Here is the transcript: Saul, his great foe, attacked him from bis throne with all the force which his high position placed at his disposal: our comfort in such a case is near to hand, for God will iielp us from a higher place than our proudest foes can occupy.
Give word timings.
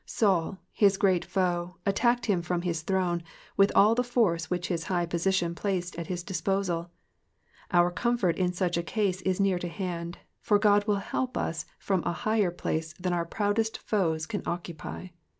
Saul, 0.03 0.57
his 0.71 0.97
great 0.97 1.23
foe, 1.23 1.75
attacked 1.85 2.25
him 2.25 2.41
from 2.41 2.61
bis 2.61 2.81
throne 2.81 3.21
with 3.55 3.71
all 3.75 3.93
the 3.93 4.03
force 4.03 4.49
which 4.49 4.67
his 4.67 4.85
high 4.85 5.05
position 5.05 5.53
placed 5.53 5.95
at 5.95 6.07
his 6.07 6.23
disposal: 6.23 6.89
our 7.71 7.91
comfort 7.91 8.35
in 8.39 8.51
such 8.51 8.77
a 8.77 8.81
case 8.81 9.21
is 9.21 9.39
near 9.39 9.59
to 9.59 9.69
hand, 9.69 10.17
for 10.39 10.57
God 10.57 10.87
will 10.87 10.97
iielp 10.97 11.37
us 11.37 11.67
from 11.77 12.01
a 12.03 12.13
higher 12.13 12.49
place 12.49 12.93
than 12.99 13.13
our 13.13 13.25
proudest 13.25 13.77
foes 13.77 14.25
can 14.25 14.41
occupy. 14.47 15.09